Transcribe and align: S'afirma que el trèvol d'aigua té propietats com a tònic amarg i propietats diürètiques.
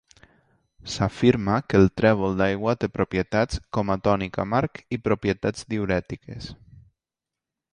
S'afirma 0.93 1.57
que 1.73 1.81
el 1.81 1.85
trèvol 2.01 2.33
d'aigua 2.39 2.73
té 2.85 2.89
propietats 2.95 3.61
com 3.77 3.93
a 3.95 3.99
tònic 4.09 4.41
amarg 4.45 4.83
i 4.99 5.03
propietats 5.09 5.69
diürètiques. 5.75 6.53